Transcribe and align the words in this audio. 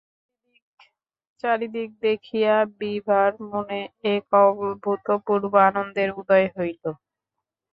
চারিদিক 1.43 1.89
দেখিয়া 2.01 2.55
বিভার 2.79 3.31
মনে 3.51 3.79
এক 4.11 4.25
অভূতপূর্ব 4.41 5.51
আনন্দের 5.67 6.09
উদয় 6.19 6.47
হইল। 6.55 6.83